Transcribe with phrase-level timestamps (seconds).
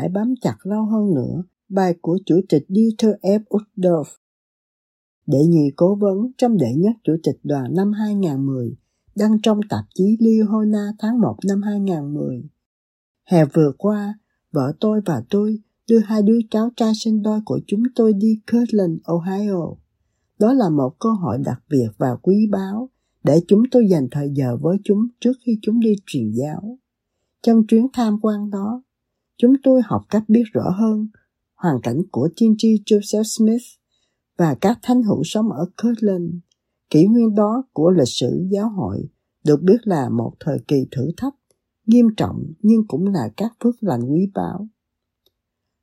[0.00, 3.40] Hãy bám chặt lâu hơn nữa bài của Chủ tịch Dieter F.
[3.50, 4.04] Uchtdorf.
[5.26, 8.76] Đệ nhị cố vấn trong đệ nhất Chủ tịch đoàn năm 2010
[9.16, 12.42] đăng trong tạp chí Liona tháng 1 năm 2010.
[13.24, 14.18] Hè vừa qua,
[14.52, 18.40] vợ tôi và tôi đưa hai đứa cháu trai sinh đôi của chúng tôi đi
[18.46, 19.74] Kirtland, Ohio.
[20.38, 22.90] Đó là một cơ hội đặc biệt và quý báu
[23.24, 26.78] để chúng tôi dành thời giờ với chúng trước khi chúng đi truyền giáo.
[27.42, 28.82] Trong chuyến tham quan đó,
[29.38, 31.08] chúng tôi học cách biết rõ hơn
[31.54, 33.62] hoàn cảnh của tiên tri Joseph Smith
[34.38, 36.34] và các thánh hữu sống ở Kirtland.
[36.90, 39.08] Kỷ nguyên đó của lịch sử giáo hội
[39.44, 41.34] được biết là một thời kỳ thử thách,
[41.86, 44.68] nghiêm trọng nhưng cũng là các phước lành quý báu.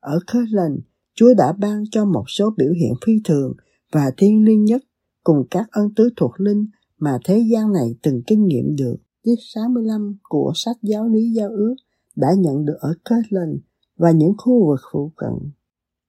[0.00, 0.78] Ở Kirtland,
[1.14, 3.52] Chúa đã ban cho một số biểu hiện phi thường
[3.92, 4.82] và thiên liêng nhất
[5.24, 6.66] cùng các ân tứ thuộc linh
[6.98, 8.96] mà thế gian này từng kinh nghiệm được.
[9.22, 11.74] Tiết 65 của sách giáo lý giao ước
[12.16, 13.56] đã nhận được ở Kirtland
[13.96, 15.50] và những khu vực phụ cận.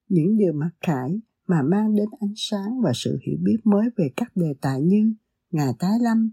[0.09, 4.09] Những điều mặc khải mà mang đến ánh sáng và sự hiểu biết mới về
[4.15, 5.13] các đề tài như
[5.53, 6.31] Ngài tái lâm,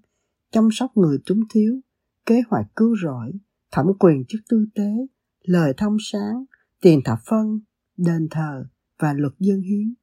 [0.52, 1.80] chăm sóc người túng thiếu,
[2.26, 3.32] kế hoạch cứu rỗi,
[3.72, 4.90] thẩm quyền chức tư tế,
[5.42, 6.44] lời thông sáng,
[6.82, 7.60] tiền thập phân,
[7.96, 8.64] đền thờ
[8.98, 9.94] và luật dân hiến.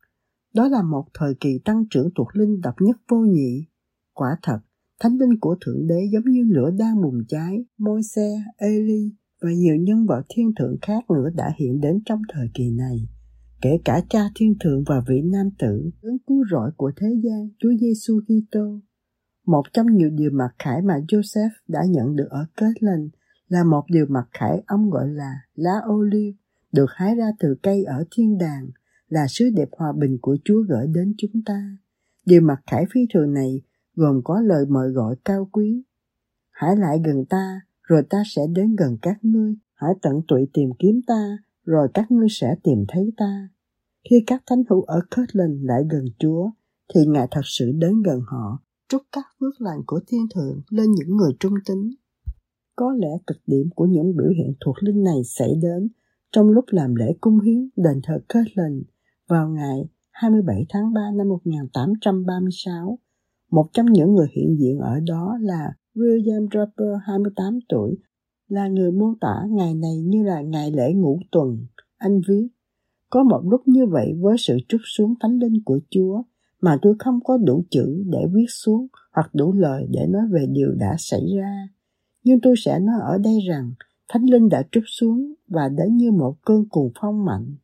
[0.53, 3.65] Đó là một thời kỳ tăng trưởng thuộc linh độc nhất vô nhị.
[4.13, 4.59] Quả thật,
[4.99, 9.11] thánh linh của Thượng Đế giống như lửa đang bùng cháy, môi xe, Eli
[9.41, 13.07] và nhiều nhân vật thiên thượng khác nữa đã hiện đến trong thời kỳ này,
[13.61, 17.49] kể cả cha thiên thượng và vị nam tử, ứng cứu rỗi của thế gian,
[17.59, 18.79] Chúa Giêsu Kitô.
[19.45, 23.09] Một trong nhiều điều mặc khải mà Joseph đã nhận được ở Kirtland
[23.47, 26.33] là một điều mặc khải ông gọi là lá ô liu,
[26.71, 28.69] được hái ra từ cây ở thiên đàng,
[29.09, 31.77] là sứ đẹp hòa bình của Chúa gửi đến chúng ta.
[32.25, 33.61] Điều mặc khải phi thường này
[33.95, 35.83] gồm có lời mời gọi cao quý.
[36.51, 39.55] Hãy lại gần ta, rồi ta sẽ đến gần các ngươi.
[39.73, 43.49] Hãy tận tụy tìm kiếm ta, rồi các ngươi sẽ tìm thấy ta.
[44.09, 46.49] Khi các thánh hữu ở Kirtland lại gần Chúa,
[46.93, 48.59] thì Ngài thật sự đến gần họ,
[48.89, 51.91] trút các phước lành của thiên thượng lên những người trung tín.
[52.75, 55.87] Có lẽ cực điểm của những biểu hiện thuộc linh này xảy đến
[56.31, 58.83] trong lúc làm lễ cung hiến đền thờ Kirtland
[59.27, 62.99] vào ngày 27 tháng 3 năm 1836.
[63.51, 67.97] Một trong những người hiện diện ở đó là William Draper, 28 tuổi,
[68.47, 71.57] là người mô tả ngày này như là ngày lễ ngũ tuần.
[71.97, 72.47] Anh viết,
[73.09, 76.23] có một lúc như vậy với sự trút xuống thánh linh của Chúa
[76.61, 80.45] mà tôi không có đủ chữ để viết xuống hoặc đủ lời để nói về
[80.49, 81.67] điều đã xảy ra.
[82.23, 83.71] Nhưng tôi sẽ nói ở đây rằng
[84.09, 87.55] Thánh Linh đã trút xuống và đến như một cơn cuồng phong mạnh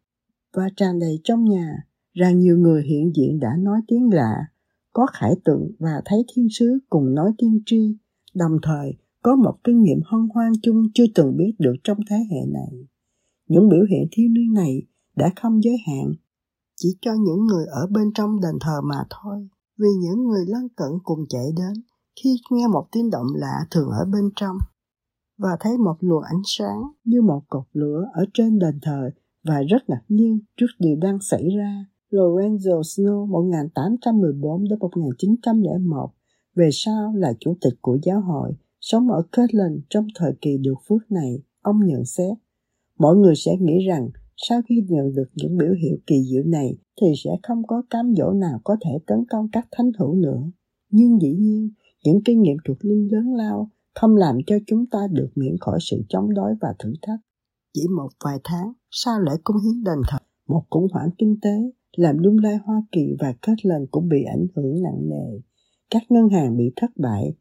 [0.54, 1.78] và tràn đầy trong nhà
[2.14, 4.46] rằng nhiều người hiện diện đã nói tiếng lạ,
[4.94, 7.98] có khải tượng và thấy thiên sứ cùng nói tiên tri
[8.34, 12.16] đồng thời có một kinh nghiệm hân hoan chung chưa từng biết được trong thế
[12.16, 12.88] hệ này.
[13.48, 14.82] Những biểu hiện thiên liêng này
[15.16, 16.14] đã không giới hạn
[16.76, 20.68] chỉ cho những người ở bên trong đền thờ mà thôi, vì những người lân
[20.76, 21.84] cận cùng chạy đến
[22.24, 24.58] khi nghe một tiếng động lạ thường ở bên trong
[25.38, 29.10] và thấy một luồng ánh sáng như một cột lửa ở trên đền thờ
[29.44, 31.86] và rất ngạc nhiên trước điều đang xảy ra.
[32.12, 36.10] Lorenzo Snow 1814 đến 1901
[36.56, 40.76] về sau là chủ tịch của giáo hội, sống ở Kirtland trong thời kỳ được
[40.88, 42.38] phước này, ông nhận xét.
[43.00, 46.78] Mọi người sẽ nghĩ rằng sau khi nhận được những biểu hiệu kỳ diệu này
[47.02, 50.52] thì sẽ không có cám dỗ nào có thể tấn công các thánh hữu nữa.
[50.90, 51.70] Nhưng dĩ nhiên,
[52.04, 55.78] những kinh nghiệm thuộc linh lớn lao không làm cho chúng ta được miễn khỏi
[55.82, 57.20] sự chống đối và thử thách.
[57.74, 60.18] Chỉ một vài tháng sau lễ cung hiến đền thờ,
[60.48, 64.48] một khủng hoảng kinh tế làm lung lay Hoa Kỳ và Kirtland cũng bị ảnh
[64.56, 65.40] hưởng nặng nề
[65.94, 67.34] các ngân hàng bị thất bại,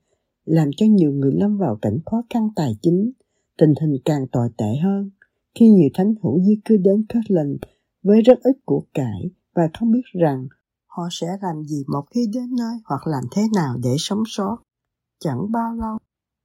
[0.44, 3.12] làm cho nhiều người lâm vào cảnh khó khăn tài chính,
[3.58, 5.10] tình hình càng tồi tệ hơn
[5.54, 7.56] khi nhiều thánh hữu di cư đến Kirtland
[8.02, 10.46] với rất ít của cải và không biết rằng
[10.87, 14.56] họ sẽ làm gì một khi đến nơi hoặc làm thế nào để sống sót.
[15.20, 15.99] Chẳng bao lâu,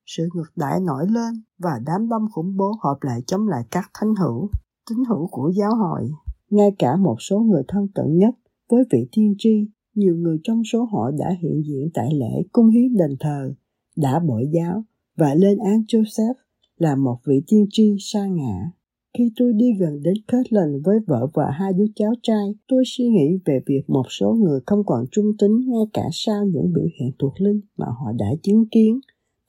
[0.06, 3.90] sự ngược đãi nổi lên và đám đông khủng bố họp lại chống lại các
[3.94, 4.50] thánh hữu,
[4.90, 6.12] tín hữu của giáo hội.
[6.50, 8.36] Ngay cả một số người thân cận nhất
[8.70, 12.70] với vị tiên tri nhiều người trong số họ đã hiện diện tại lễ cung
[12.70, 13.54] hiến đền thờ,
[13.96, 14.84] đã bội giáo
[15.18, 16.34] và lên án Joseph
[16.78, 18.72] là một vị tiên tri sa ngã.
[19.18, 23.08] Khi tôi đi gần đến Kirtland với vợ và hai đứa cháu trai, tôi suy
[23.08, 26.88] nghĩ về việc một số người không còn trung tín ngay cả sau những biểu
[27.00, 29.00] hiện thuộc linh mà họ đã chứng kiến.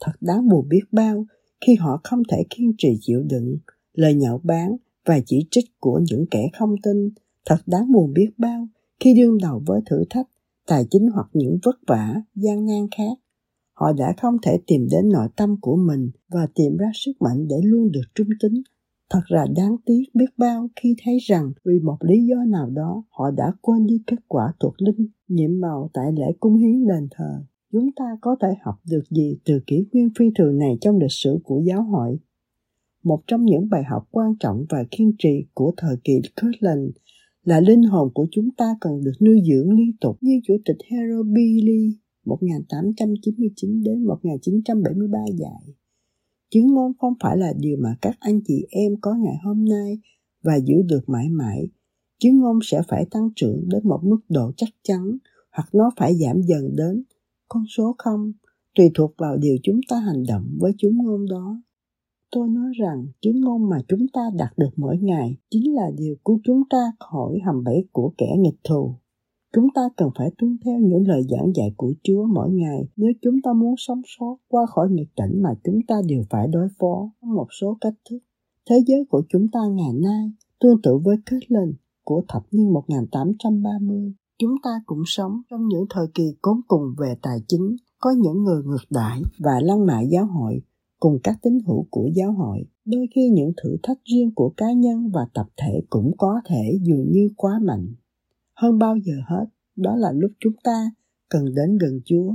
[0.00, 1.26] Thật đáng buồn biết bao
[1.66, 3.58] khi họ không thể kiên trì chịu đựng
[3.92, 7.10] lời nhạo báng và chỉ trích của những kẻ không tin.
[7.46, 8.68] Thật đáng buồn biết bao
[9.00, 10.28] khi đương đầu với thử thách,
[10.68, 13.18] tài chính hoặc những vất vả, gian nan khác.
[13.72, 17.48] Họ đã không thể tìm đến nội tâm của mình và tìm ra sức mạnh
[17.48, 18.52] để luôn được trung tín
[19.10, 23.04] Thật là đáng tiếc biết bao khi thấy rằng vì một lý do nào đó
[23.10, 27.08] họ đã quên đi kết quả thuộc linh, nhiệm màu tại lễ cung hiến đền
[27.10, 27.44] thờ.
[27.72, 31.12] Chúng ta có thể học được gì từ kỷ nguyên phi thường này trong lịch
[31.12, 32.18] sử của giáo hội?
[33.02, 36.90] Một trong những bài học quan trọng và kiên trì của thời kỳ Kirtland
[37.48, 40.76] là linh hồn của chúng ta cần được nuôi dưỡng liên tục như Chủ tịch
[40.90, 45.74] Harold Bailey 1899 đến 1973 dạy.
[46.50, 49.98] Chứng ngôn không phải là điều mà các anh chị em có ngày hôm nay
[50.42, 51.68] và giữ được mãi mãi.
[52.18, 55.18] Chứng ngôn sẽ phải tăng trưởng đến một mức độ chắc chắn
[55.52, 57.02] hoặc nó phải giảm dần đến
[57.48, 58.32] con số không,
[58.74, 61.62] tùy thuộc vào điều chúng ta hành động với chứng ngôn đó.
[62.30, 66.16] Tôi nói rằng chứng ngôn mà chúng ta đạt được mỗi ngày chính là điều
[66.24, 68.94] cứu chúng ta khỏi hầm bẫy của kẻ nghịch thù.
[69.52, 73.12] Chúng ta cần phải tuân theo những lời giảng dạy của Chúa mỗi ngày nếu
[73.22, 76.68] chúng ta muốn sống sót qua khỏi nghịch cảnh mà chúng ta đều phải đối
[76.78, 78.18] phó một số cách thức.
[78.70, 81.74] Thế giới của chúng ta ngày nay tương tự với kết lên
[82.04, 84.12] của thập niên 1830.
[84.38, 88.44] Chúng ta cũng sống trong những thời kỳ cốn cùng về tài chính, có những
[88.44, 90.60] người ngược đãi và lăng mạ giáo hội
[91.00, 92.64] cùng các tín hữu của giáo hội.
[92.84, 96.78] Đôi khi những thử thách riêng của cá nhân và tập thể cũng có thể
[96.82, 97.94] dường như quá mạnh.
[98.54, 99.46] Hơn bao giờ hết,
[99.76, 100.90] đó là lúc chúng ta
[101.28, 102.34] cần đến gần chúa.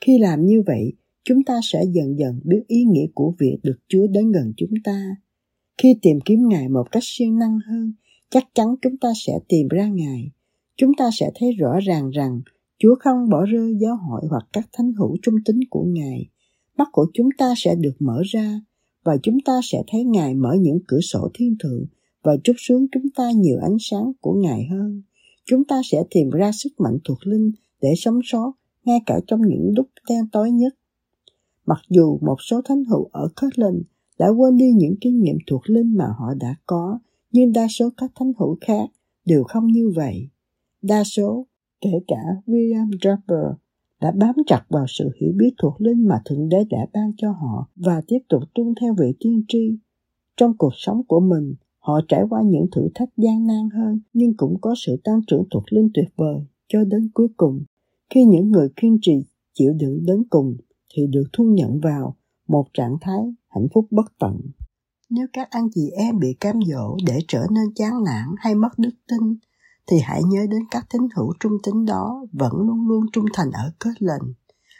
[0.00, 0.92] Khi làm như vậy,
[1.24, 4.72] chúng ta sẽ dần dần biết ý nghĩa của việc được chúa đến gần chúng
[4.84, 5.16] ta.
[5.82, 7.92] Khi tìm kiếm ngài một cách siêng năng hơn,
[8.30, 10.30] chắc chắn chúng ta sẽ tìm ra ngài.
[10.76, 12.40] Chúng ta sẽ thấy rõ ràng rằng
[12.78, 16.28] chúa không bỏ rơi giáo hội hoặc các thánh hữu trung tín của ngài
[16.80, 18.60] mắt của chúng ta sẽ được mở ra
[19.04, 21.86] và chúng ta sẽ thấy ngài mở những cửa sổ thiên thượng
[22.22, 25.02] và trút xuống chúng ta nhiều ánh sáng của ngài hơn
[25.50, 28.52] chúng ta sẽ tìm ra sức mạnh thuộc linh để sống sót
[28.84, 30.74] ngay cả trong những lúc đen tối nhất.
[31.66, 33.76] Mặc dù một số thánh hữu ở Kirtland
[34.18, 36.98] đã quên đi những kinh nghiệm thuộc linh mà họ đã có,
[37.32, 38.90] nhưng đa số các thánh hữu khác
[39.24, 40.28] đều không như vậy.
[40.82, 41.46] Đa số,
[41.80, 43.46] kể cả William Draper,
[44.00, 47.30] đã bám chặt vào sự hiểu biết thuộc linh mà Thượng Đế đã ban cho
[47.30, 49.78] họ và tiếp tục tuân theo vị tiên tri.
[50.36, 54.36] Trong cuộc sống của mình, Họ trải qua những thử thách gian nan hơn nhưng
[54.36, 56.36] cũng có sự tăng trưởng thuộc linh tuyệt vời
[56.68, 57.64] cho đến cuối cùng.
[58.14, 59.24] Khi những người kiên trì
[59.54, 60.56] chịu đựng đến cùng
[60.94, 62.16] thì được thu nhận vào
[62.48, 64.40] một trạng thái hạnh phúc bất tận.
[65.10, 68.78] Nếu các anh chị em bị cám dỗ để trở nên chán nản hay mất
[68.78, 69.36] đức tin,
[69.90, 73.50] thì hãy nhớ đến các tín hữu trung tín đó vẫn luôn luôn trung thành
[73.50, 74.34] ở kết lệnh.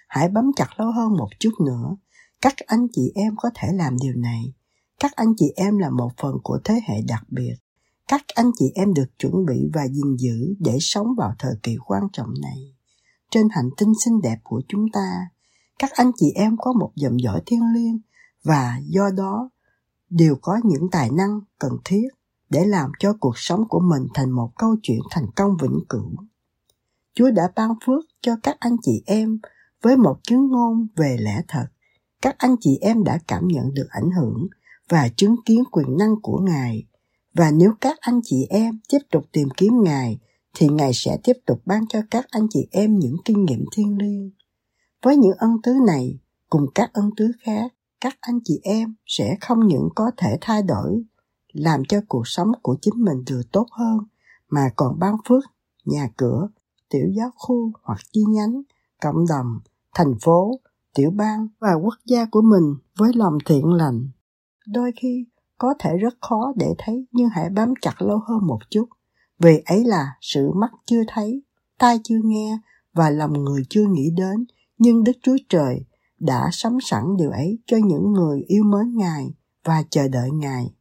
[0.08, 1.96] Hãy bấm chặt lâu hơn một chút nữa.
[2.40, 4.52] Các anh chị em có thể làm điều này
[5.00, 7.54] các anh chị em là một phần của thế hệ đặc biệt.
[8.08, 11.76] Các anh chị em được chuẩn bị và gìn giữ để sống vào thời kỳ
[11.86, 12.74] quan trọng này.
[13.31, 15.29] Trên hành tinh xinh đẹp của chúng ta,
[15.79, 17.98] các anh chị em có một dòng dõi thiêng liêng
[18.44, 19.50] và do đó
[20.10, 22.08] đều có những tài năng cần thiết
[22.50, 26.12] để làm cho cuộc sống của mình thành một câu chuyện thành công vĩnh cửu.
[27.14, 29.38] Chúa đã ban phước cho các anh chị em
[29.82, 31.66] với một chứng ngôn về lẽ thật.
[32.22, 34.46] Các anh chị em đã cảm nhận được ảnh hưởng
[34.88, 36.86] và chứng kiến quyền năng của Ngài.
[37.34, 40.19] Và nếu các anh chị em tiếp tục tìm kiếm Ngài,
[40.54, 43.98] thì Ngài sẽ tiếp tục ban cho các anh chị em những kinh nghiệm thiêng
[43.98, 44.30] liêng.
[45.02, 49.36] Với những ân tứ này, cùng các ân tứ khác, các anh chị em sẽ
[49.40, 51.04] không những có thể thay đổi,
[51.52, 53.98] làm cho cuộc sống của chính mình được tốt hơn,
[54.48, 55.44] mà còn ban phước,
[55.84, 56.48] nhà cửa,
[56.90, 58.62] tiểu giáo khu hoặc chi nhánh,
[59.00, 59.60] cộng đồng,
[59.94, 60.60] thành phố,
[60.94, 64.08] tiểu bang và quốc gia của mình với lòng thiện lành.
[64.66, 65.26] Đôi khi
[65.58, 68.88] có thể rất khó để thấy nhưng hãy bám chặt lâu hơn một chút.
[69.38, 71.42] Vì ấy là sự mắt chưa thấy
[71.78, 72.58] tai chưa nghe
[72.92, 74.46] và lòng người chưa nghĩ đến
[74.78, 75.84] nhưng đức chúa trời
[76.19, 80.74] đã sắm sẵn điều ấy cho những người yêu mến ngài và chờ đợi ngài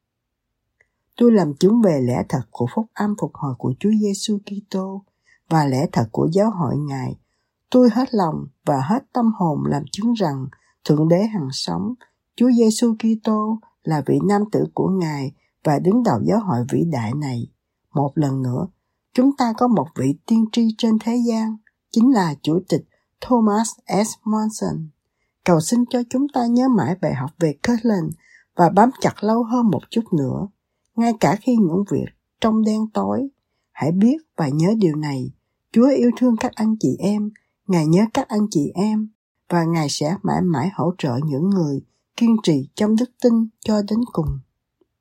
[1.19, 5.03] tôi làm chứng về lẽ thật của phúc âm phục hồi của chúa giêsu kitô
[5.49, 7.15] và lẽ thật của giáo hội ngài
[7.69, 10.47] tôi hết lòng và hết tâm hồn làm chứng rằng
[10.85, 11.93] thượng đế hằng sống
[12.35, 15.31] chúa giêsu kitô là vị nam tử của Ngài
[15.63, 17.47] và đứng đầu giáo hội vĩ đại này.
[17.93, 18.67] Một lần nữa,
[19.13, 21.57] chúng ta có một vị tiên tri trên thế gian,
[21.91, 22.85] chính là Chủ tịch
[23.21, 24.09] Thomas S.
[24.23, 24.88] Monson.
[25.45, 28.13] Cầu xin cho chúng ta nhớ mãi bài học về Kirtland
[28.55, 30.47] và bám chặt lâu hơn một chút nữa,
[31.00, 32.06] ngay cả khi những việc
[32.41, 33.27] trong đen tối.
[33.72, 35.32] Hãy biết và nhớ điều này.
[35.72, 37.32] Chúa yêu thương các anh chị em,
[37.68, 39.10] Ngài nhớ các anh chị em
[39.50, 41.82] và Ngài sẽ mãi mãi hỗ trợ những người
[42.15, 44.39] kiên trì trong đức tin cho đến cùng.